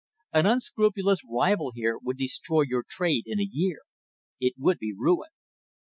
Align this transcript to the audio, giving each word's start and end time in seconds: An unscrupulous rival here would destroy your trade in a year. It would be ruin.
An 0.33 0.47
unscrupulous 0.47 1.19
rival 1.23 1.73
here 1.75 1.95
would 1.99 2.17
destroy 2.17 2.61
your 2.61 2.81
trade 2.89 3.25
in 3.27 3.39
a 3.39 3.47
year. 3.47 3.81
It 4.39 4.53
would 4.57 4.79
be 4.79 4.95
ruin. 4.97 5.29